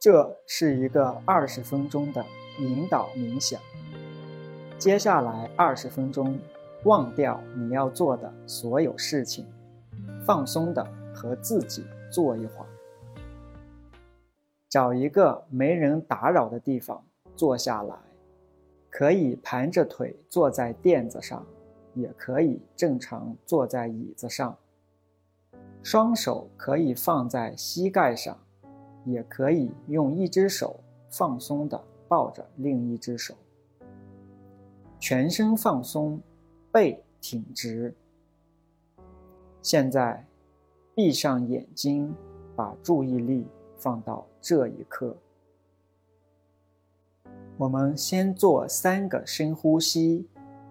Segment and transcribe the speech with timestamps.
[0.00, 2.24] 这是一个二十分钟的
[2.58, 3.60] 引导冥想。
[4.78, 6.38] 接下来二十分钟，
[6.84, 9.46] 忘掉你要做的所有事情，
[10.24, 10.82] 放松的
[11.14, 12.66] 和自己坐一会儿。
[14.70, 17.04] 找一个没人打扰的地方
[17.36, 17.94] 坐下来，
[18.88, 21.44] 可以盘着腿坐在垫子上，
[21.92, 24.56] 也可以正常坐在椅子上。
[25.82, 28.38] 双手可以放在膝盖上。
[29.04, 33.34] 也可以用一只手放松的抱着另一只手，
[34.98, 36.20] 全身放松，
[36.70, 37.94] 背挺直。
[39.62, 40.26] 现在，
[40.94, 42.14] 闭上眼睛，
[42.54, 45.16] 把注意力放到这一刻。
[47.56, 50.26] 我们先做三个深呼吸，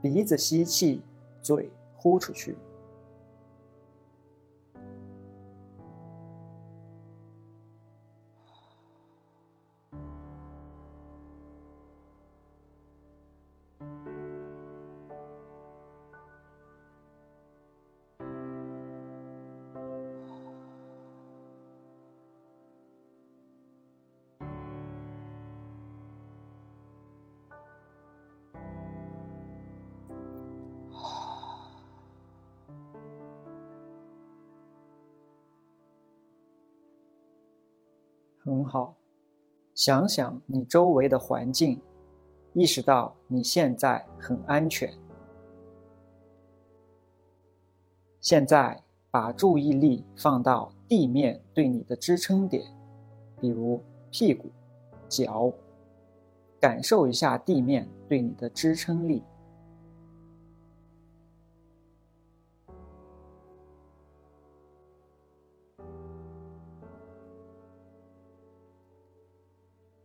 [0.00, 1.00] 鼻子吸气，
[1.40, 2.56] 嘴呼出去。
[38.44, 38.96] 很好，
[39.74, 41.80] 想想你周围的环境，
[42.54, 44.92] 意识到你现在很安全。
[48.20, 52.64] 现在把注意力放到地面对你的支撑点，
[53.40, 54.50] 比如屁股、
[55.08, 55.52] 脚，
[56.60, 59.22] 感受一下地面对你的支撑力。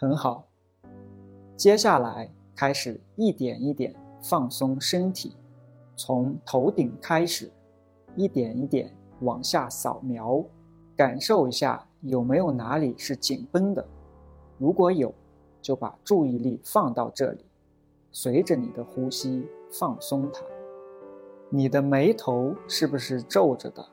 [0.00, 0.48] 很好，
[1.58, 5.36] 接下来开始一点一点放松身体，
[5.94, 7.52] 从头顶开始，
[8.16, 8.90] 一点一点
[9.20, 10.42] 往下扫描，
[10.96, 13.86] 感受一下有没有哪里是紧绷的。
[14.56, 15.12] 如果有，
[15.60, 17.44] 就把注意力放到这里，
[18.10, 20.40] 随着你的呼吸放松它。
[21.50, 23.86] 你的眉头是不是皱着的？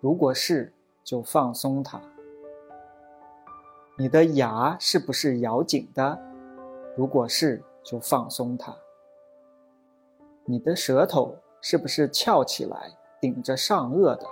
[0.00, 0.74] 如果是，
[1.04, 2.02] 就放松它。
[3.94, 6.18] 你的牙是不是咬紧的？
[6.96, 8.74] 如果是，就放松它。
[10.46, 14.26] 你的舌头是不是翘起来顶着上颚的？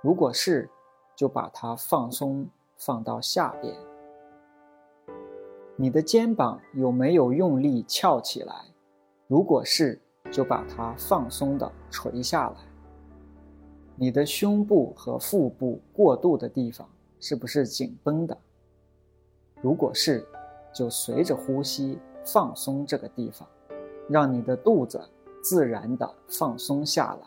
[0.00, 0.70] 如果是，
[1.16, 3.74] 就把它放松，放到下边。
[5.74, 8.54] 你的肩膀有没有用力翘起来？
[9.26, 12.56] 如果是，就把它放松的垂下来。
[13.96, 16.88] 你的胸部和腹部过渡的地方。
[17.18, 18.36] 是不是紧绷的？
[19.62, 20.26] 如果是，
[20.72, 23.48] 就随着呼吸放松这个地方，
[24.08, 25.00] 让你的肚子
[25.42, 27.26] 自然的放松下来。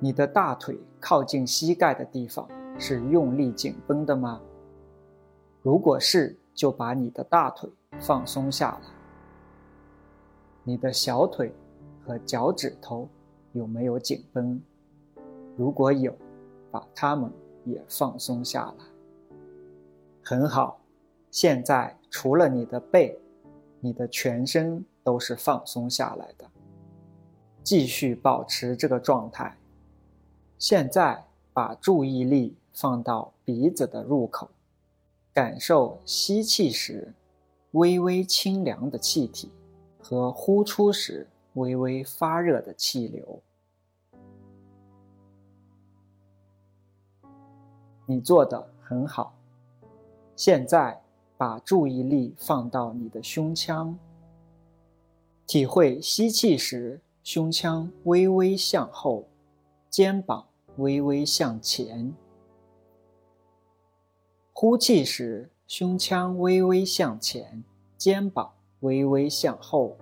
[0.00, 4.40] 你的大腿靠近膝盖的地方是用力紧绷的吗？
[5.62, 7.70] 如果是，就把你的大腿
[8.00, 8.88] 放松下来。
[10.64, 11.54] 你的小腿
[12.04, 13.08] 和脚趾头
[13.52, 14.60] 有没有紧绷？
[15.56, 16.12] 如果有。
[16.70, 17.32] 把它们
[17.64, 18.84] 也放松下来，
[20.22, 20.80] 很好。
[21.30, 23.18] 现在除了你的背，
[23.80, 26.50] 你的全身都是放松下来的。
[27.62, 29.56] 继续保持这个状态。
[30.58, 34.50] 现在把注意力放到鼻子的入口，
[35.32, 37.14] 感受吸气时
[37.72, 39.50] 微微清凉的气体
[40.00, 43.42] 和呼出时微微发热的气流。
[48.10, 49.32] 你做的很好。
[50.34, 51.00] 现在
[51.36, 53.96] 把注意力放到你的胸腔，
[55.46, 59.28] 体会吸气时胸腔微微向后，
[59.88, 60.44] 肩膀
[60.78, 62.12] 微微向前；
[64.52, 67.62] 呼气时胸腔微微向前，
[67.96, 69.96] 肩膀微微向后。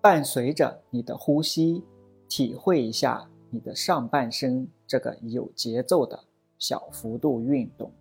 [0.00, 1.84] 伴随着你的呼吸，
[2.26, 4.66] 体会一下你的上半身。
[4.88, 6.24] 这个有节奏的
[6.58, 7.92] 小幅度运动。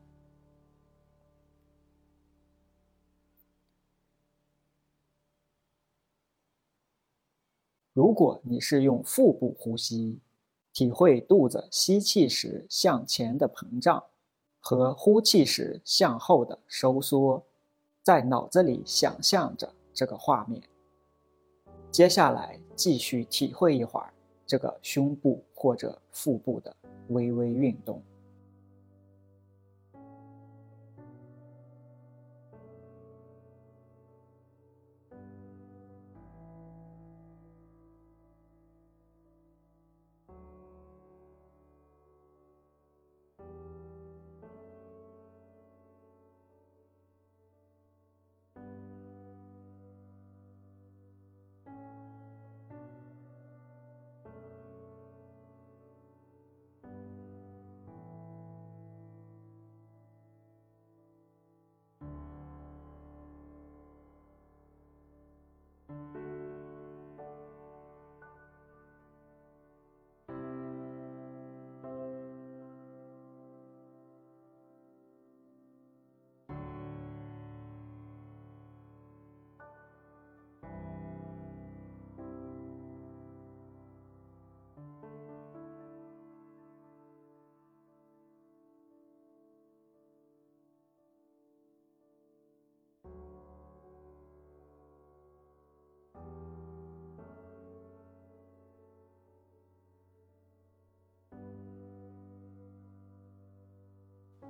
[7.91, 10.19] 如果你是用腹部呼吸，
[10.71, 14.03] 体会肚子吸气时向前的膨胀
[14.59, 17.43] 和呼气时向后的收缩，
[18.01, 20.61] 在脑子里想象着这个画面。
[21.91, 24.13] 接下来继续体会一会儿。
[24.45, 26.73] 这个胸部或者腹部的
[27.07, 27.99] 微微运动。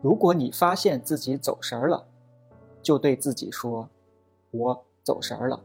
[0.07, 2.01] 如果你发现自己走神儿了，
[2.81, 3.89] 就对自己说
[4.51, 5.61] ：“我走神儿了。”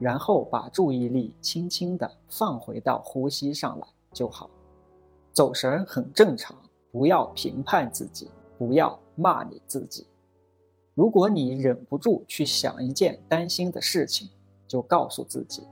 [0.00, 4.48] 然后把注意力轻轻地放回到呼吸上来就好。
[5.34, 6.56] 走神很正常，
[6.90, 10.06] 不要评判自己，不要骂你自己。
[10.94, 14.30] 如果你忍不住去想一件担心的事情，
[14.66, 15.64] 就告诉自己：“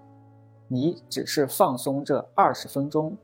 [0.69, 3.17] 你只是放松这二十分钟，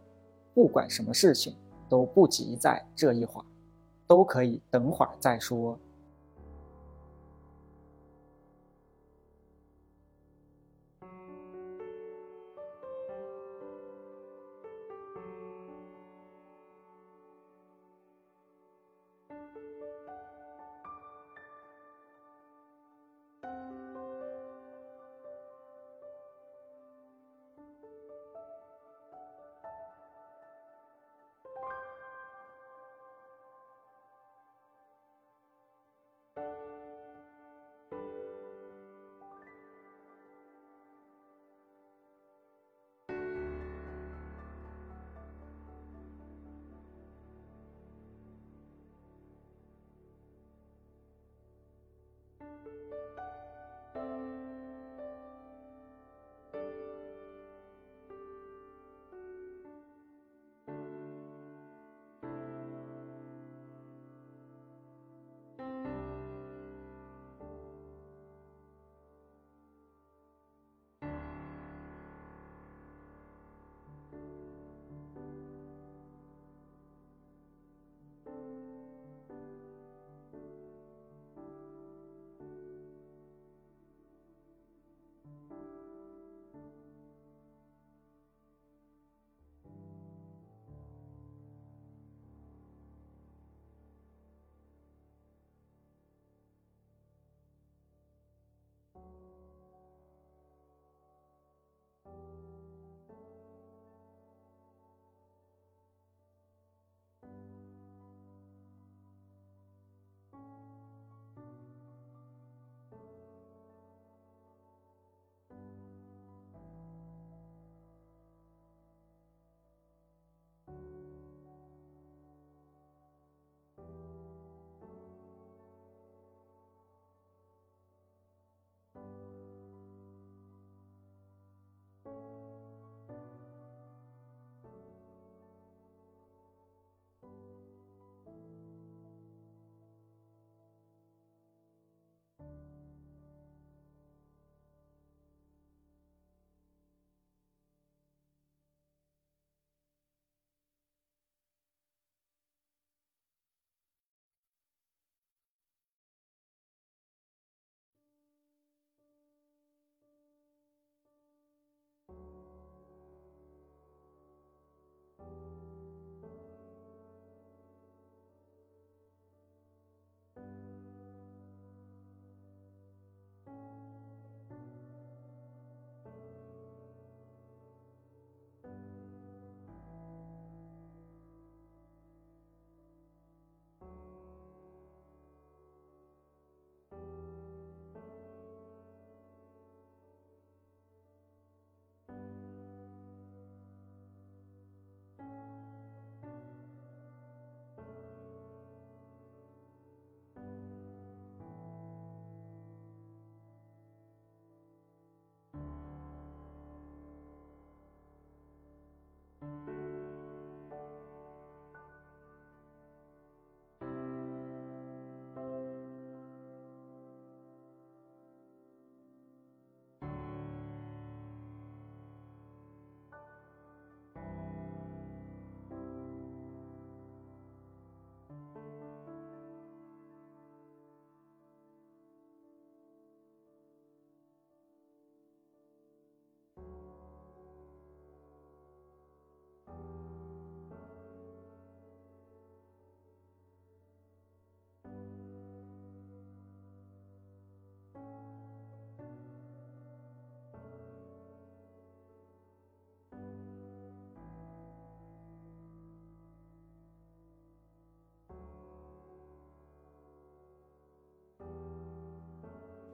[0.54, 1.54] 不管什么事情
[1.86, 3.44] 都不急在这一会儿。”
[4.06, 5.78] 都可以，等会儿再说。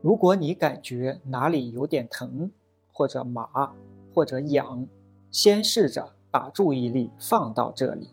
[0.03, 2.51] 如果你感觉哪里有点疼，
[2.93, 3.73] 或者麻，
[4.13, 4.85] 或者痒，
[5.31, 8.11] 先试着把注意力放到这里，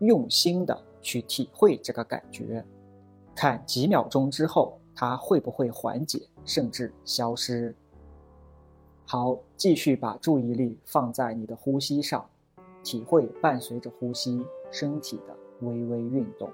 [0.00, 2.64] 用心的去体会这个感觉，
[3.36, 7.72] 看几秒钟之后它会不会缓解，甚至消失。
[9.06, 12.28] 好，继续把注意力放在你的呼吸上，
[12.82, 16.50] 体会伴随着呼吸身体的微微运动。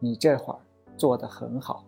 [0.00, 0.60] 你这会儿
[0.96, 1.87] 做得很好。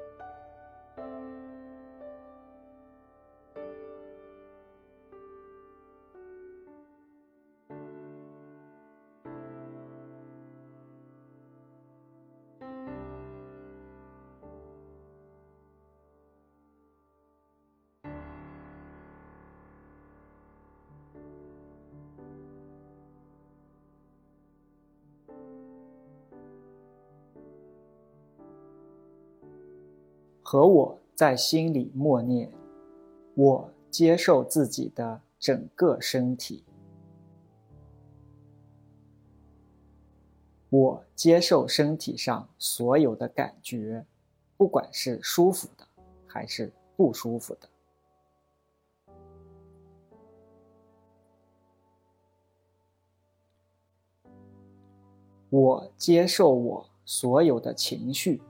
[30.51, 32.51] 和我在心里默念：
[33.35, 36.61] 我接受自己的整个身体。
[40.69, 44.05] 我接受身体上所有的感觉，
[44.57, 45.87] 不管是舒服的
[46.27, 47.69] 还是不舒服的。
[55.49, 58.41] 我接受我所有的情绪，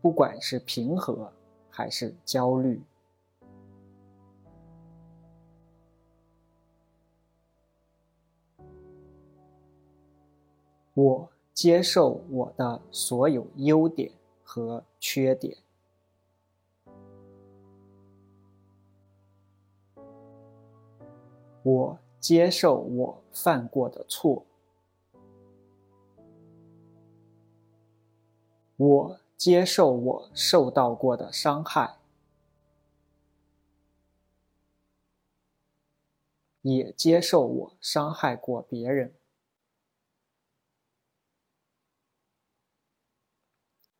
[0.00, 1.32] 不管是平和
[1.68, 2.82] 还是焦虑。
[10.94, 11.30] 我。
[11.60, 14.10] 接受我的所有优点
[14.42, 15.54] 和缺点。
[21.62, 24.42] 我接受我犯过的错。
[28.78, 31.96] 我接受我受到过的伤害，
[36.60, 39.14] 也接受我伤害过别人。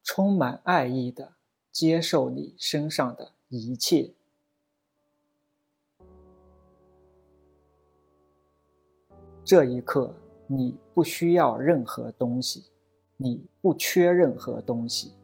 [0.02, 1.36] 充满爱意的
[1.72, 4.12] 接受你身上的一切。
[9.42, 10.14] 这一刻，
[10.46, 12.66] 你不需要任何东西，
[13.16, 15.14] 你不缺任何东西。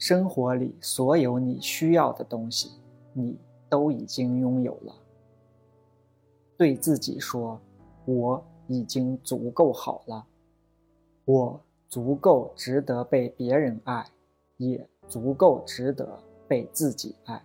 [0.00, 2.70] 生活里所有你需要的东西，
[3.12, 4.94] 你都已经拥有了。
[6.56, 7.60] 对自己说
[8.06, 10.26] ：“我已经足够好了，
[11.26, 14.04] 我足够值得被别人爱。”
[14.56, 17.42] 也足够值得被自己爱。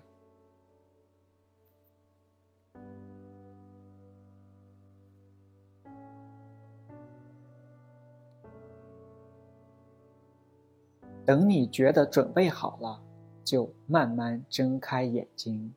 [11.26, 13.02] 等你觉得准备好了，
[13.44, 15.74] 就慢慢睁开眼睛。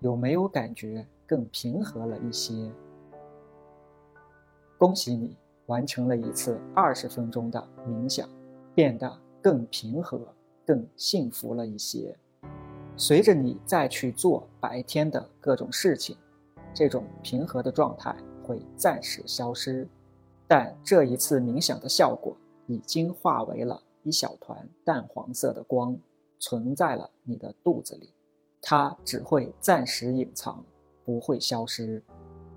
[0.00, 2.70] 有没有感觉更平和了一些？
[4.78, 5.36] 恭喜你
[5.66, 8.28] 完成了一次二十分钟的冥想。
[8.72, 10.18] 变得更平和、
[10.64, 12.16] 更幸福了一些。
[12.96, 16.16] 随着你再去做白天的各种事情，
[16.72, 19.86] 这种平和的状态会暂时消失。
[20.46, 22.34] 但这一次冥想的效果
[22.70, 25.98] 已经化为了一小团淡黄色的光，
[26.38, 28.14] 存在了你的肚子里。
[28.62, 30.64] 它只会暂时隐藏，
[31.04, 32.00] 不会消失。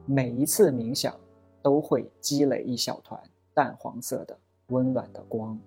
[0.06, 1.20] 每一次冥想
[1.64, 3.20] 都会积累一小团
[3.56, 5.60] 淡黄色的温暖的光。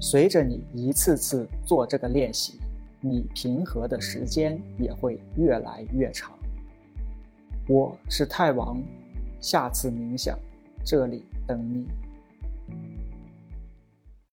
[0.00, 2.58] 随着你一次次做这个练习，
[3.02, 6.32] 你平和的时间也会越来越长。
[7.68, 8.82] 我是太王，
[9.38, 10.38] 下次冥想，
[10.82, 11.86] 这里等你。